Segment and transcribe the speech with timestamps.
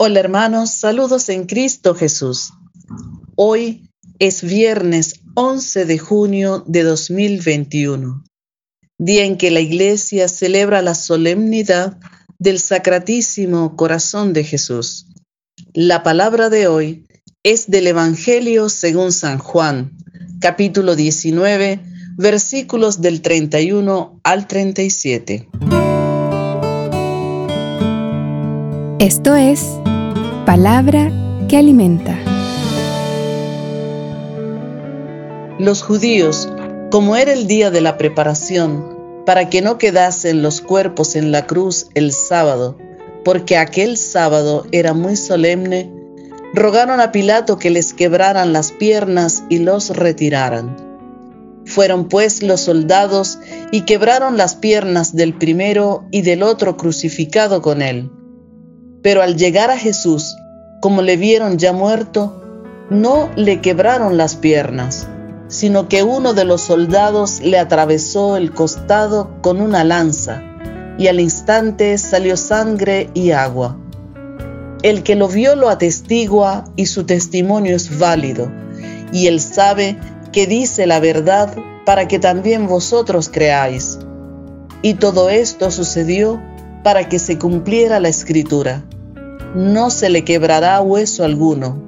[0.00, 2.52] Hola hermanos, saludos en Cristo Jesús.
[3.34, 8.22] Hoy es viernes 11 de junio de 2021,
[8.96, 11.98] día en que la Iglesia celebra la solemnidad
[12.38, 15.08] del Sacratísimo Corazón de Jesús.
[15.72, 17.04] La palabra de hoy
[17.42, 19.98] es del Evangelio según San Juan,
[20.40, 21.80] capítulo 19,
[22.16, 25.48] versículos del 31 al 37.
[29.00, 29.77] Esto es
[30.48, 31.12] palabra
[31.46, 32.16] que alimenta.
[35.58, 36.48] Los judíos,
[36.90, 41.46] como era el día de la preparación, para que no quedasen los cuerpos en la
[41.46, 42.78] cruz el sábado,
[43.26, 45.92] porque aquel sábado era muy solemne,
[46.54, 50.78] rogaron a Pilato que les quebraran las piernas y los retiraran.
[51.66, 53.38] Fueron pues los soldados
[53.70, 58.10] y quebraron las piernas del primero y del otro crucificado con él
[59.02, 60.36] pero al llegar a Jesús,
[60.80, 62.42] como le vieron ya muerto,
[62.90, 65.08] no le quebraron las piernas,
[65.48, 70.42] sino que uno de los soldados le atravesó el costado con una lanza,
[70.98, 73.78] y al instante salió sangre y agua.
[74.82, 78.50] El que lo vio lo atestigua y su testimonio es válido,
[79.12, 79.98] y él sabe
[80.32, 83.98] que dice la verdad para que también vosotros creáis.
[84.82, 86.40] Y todo esto sucedió
[86.84, 88.84] para que se cumpliera la escritura.
[89.54, 91.82] No se le quebrará hueso alguno.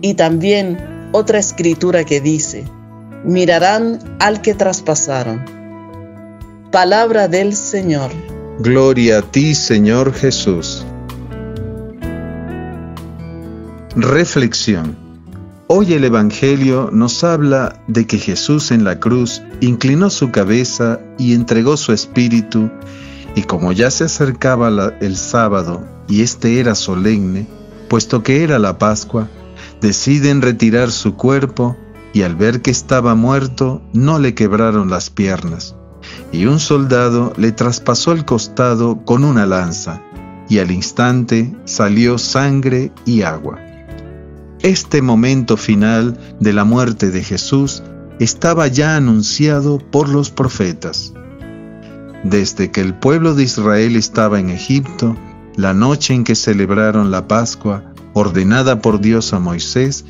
[0.00, 2.64] Y también otra escritura que dice,
[3.24, 5.44] mirarán al que traspasaron.
[6.70, 8.10] Palabra del Señor.
[8.58, 10.84] Gloria a ti, Señor Jesús.
[13.94, 14.96] Reflexión.
[15.66, 21.34] Hoy el Evangelio nos habla de que Jesús en la cruz inclinó su cabeza y
[21.34, 22.70] entregó su espíritu
[23.34, 24.68] y como ya se acercaba
[25.00, 27.46] el sábado y este era solemne,
[27.88, 29.28] puesto que era la Pascua,
[29.80, 31.76] deciden retirar su cuerpo
[32.12, 35.76] y al ver que estaba muerto no le quebraron las piernas.
[36.32, 40.02] Y un soldado le traspasó el costado con una lanza,
[40.48, 43.58] y al instante salió sangre y agua.
[44.60, 47.82] Este momento final de la muerte de Jesús
[48.18, 51.14] estaba ya anunciado por los profetas.
[52.24, 55.16] Desde que el pueblo de Israel estaba en Egipto,
[55.56, 60.04] la noche en que celebraron la Pascua, ordenada por Dios a Moisés,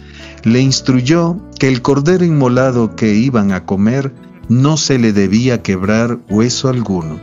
[0.44, 4.12] le instruyó que el cordero inmolado que iban a comer
[4.48, 7.18] no se le debía quebrar hueso alguno,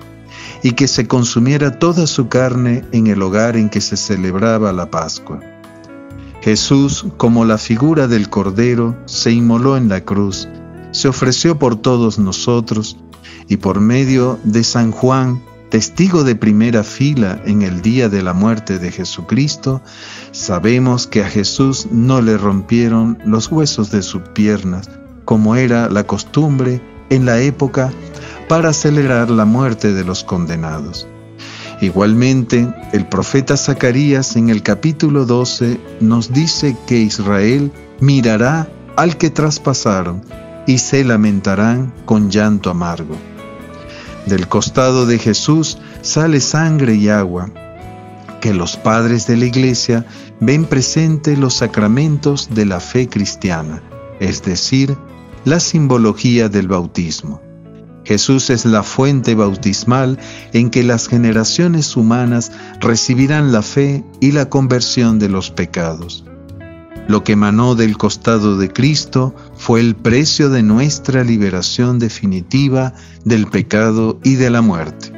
[0.63, 4.89] y que se consumiera toda su carne en el hogar en que se celebraba la
[4.89, 5.39] Pascua.
[6.41, 10.47] Jesús, como la figura del cordero, se inmoló en la cruz,
[10.91, 12.97] se ofreció por todos nosotros,
[13.47, 18.33] y por medio de San Juan, testigo de primera fila en el día de la
[18.33, 19.81] muerte de Jesucristo,
[20.31, 24.89] sabemos que a Jesús no le rompieron los huesos de sus piernas,
[25.25, 27.91] como era la costumbre en la época
[28.47, 31.07] para celebrar la muerte de los condenados.
[31.81, 39.29] Igualmente, el profeta Zacarías en el capítulo 12 nos dice que Israel mirará al que
[39.29, 40.21] traspasaron
[40.67, 43.15] y se lamentarán con llanto amargo.
[44.25, 47.49] Del costado de Jesús sale sangre y agua,
[48.41, 50.05] que los padres de la iglesia
[50.39, 53.81] ven presente los sacramentos de la fe cristiana,
[54.19, 54.97] es decir,
[55.45, 57.41] la simbología del bautismo.
[58.05, 60.17] Jesús es la fuente bautismal
[60.53, 66.25] en que las generaciones humanas recibirán la fe y la conversión de los pecados.
[67.07, 72.93] Lo que emanó del costado de Cristo fue el precio de nuestra liberación definitiva
[73.25, 75.11] del pecado y de la muerte.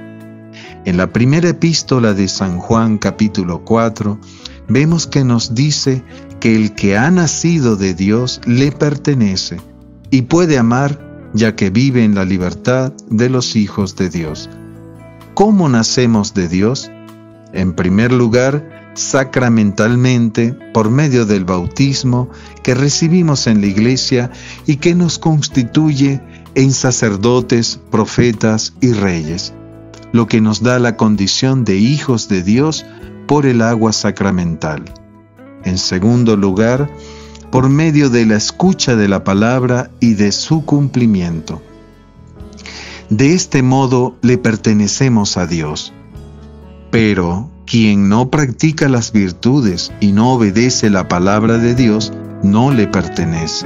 [0.85, 4.19] En la primera epístola de San Juan capítulo 4
[4.67, 6.03] vemos que nos dice
[6.39, 9.61] que el que ha nacido de Dios le pertenece
[10.09, 14.49] y puede amar ya que vive en la libertad de los hijos de Dios.
[15.33, 16.91] ¿Cómo nacemos de Dios?
[17.53, 22.29] En primer lugar, sacramentalmente por medio del bautismo
[22.63, 24.31] que recibimos en la iglesia
[24.65, 26.21] y que nos constituye
[26.55, 29.53] en sacerdotes, profetas y reyes,
[30.11, 32.85] lo que nos da la condición de hijos de Dios
[33.27, 34.83] por el agua sacramental.
[35.63, 36.89] En segundo lugar,
[37.51, 41.61] por medio de la escucha de la palabra y de su cumplimiento.
[43.09, 45.93] De este modo le pertenecemos a Dios.
[46.91, 52.11] Pero, quien no practica las virtudes y no obedece la palabra de Dios,
[52.43, 53.65] no le pertenece.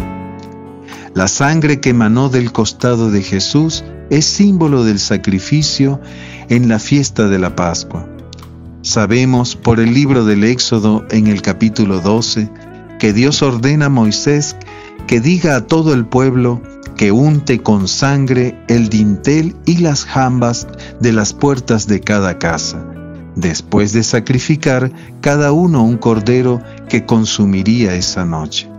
[1.16, 6.00] La sangre que emanó del costado de Jesús es símbolo del sacrificio
[6.50, 8.08] en la fiesta de la Pascua.
[8.84, 12.52] Sabemos por el libro del Éxodo en el capítulo 12
[13.00, 14.56] que Dios ordena a Moisés
[15.08, 16.62] que diga a todo el pueblo
[16.96, 20.68] que unte con sangre el dintel y las jambas
[21.00, 22.86] de las puertas de cada casa,
[23.36, 24.92] después de sacrificar
[25.22, 28.70] cada uno un cordero que consumiría esa noche.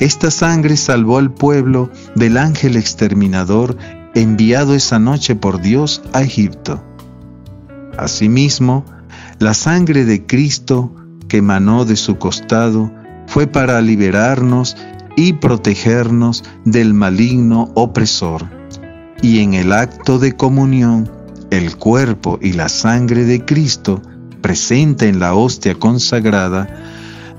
[0.00, 3.76] Esta sangre salvó al pueblo del ángel exterminador
[4.14, 6.82] enviado esa noche por Dios a Egipto.
[7.96, 8.84] Asimismo,
[9.38, 10.94] la sangre de Cristo
[11.28, 12.92] que emanó de su costado
[13.26, 14.76] fue para liberarnos
[15.16, 18.46] y protegernos del maligno opresor.
[19.20, 21.10] Y en el acto de comunión,
[21.50, 24.02] el cuerpo y la sangre de Cristo,
[24.40, 26.68] presente en la hostia consagrada,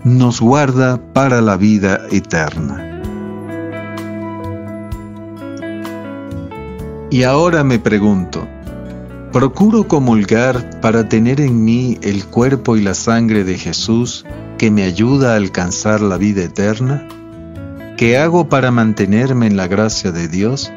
[0.04, 2.86] nos guarda para la vida eterna.
[7.12, 8.48] Y ahora me pregunto,
[9.32, 14.26] ¿procuro comulgar para tener en mí el cuerpo y la sangre de Jesús
[14.58, 17.08] que me ayuda a alcanzar la vida eterna?
[17.98, 20.72] ¿Qué hago para mantenerme en la gracia de Dios?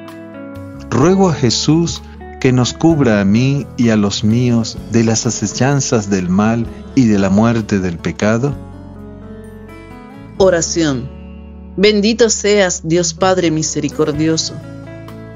[0.90, 2.02] Ruego a Jesús
[2.42, 6.66] que nos cubra a mí y a los míos de las acechanzas del mal
[6.96, 8.52] y de la muerte del pecado.
[10.38, 11.08] Oración.
[11.76, 14.54] Bendito seas, Dios Padre misericordioso,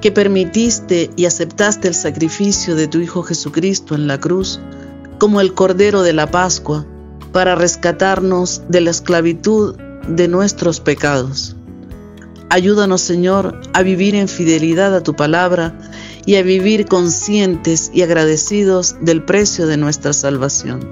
[0.00, 4.58] que permitiste y aceptaste el sacrificio de tu Hijo Jesucristo en la cruz
[5.18, 6.86] como el Cordero de la Pascua
[7.30, 9.76] para rescatarnos de la esclavitud
[10.08, 11.54] de nuestros pecados.
[12.48, 15.78] Ayúdanos, Señor, a vivir en fidelidad a tu palabra
[16.26, 20.90] y a vivir conscientes y agradecidos del precio de nuestra salvación.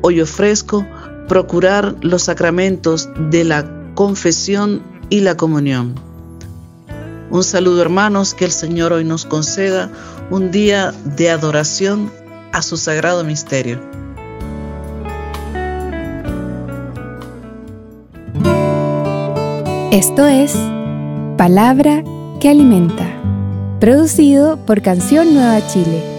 [0.00, 0.86] Hoy ofrezco
[1.28, 5.94] procurar los sacramentos de la confesión y la comunión.
[7.30, 9.90] Un saludo hermanos, que el Señor hoy nos conceda
[10.30, 12.10] un día de adoración
[12.52, 13.80] a su sagrado misterio.
[19.90, 20.54] Esto es
[21.36, 22.04] Palabra
[22.40, 23.07] que Alimenta,
[23.78, 26.17] producido por Canción Nueva Chile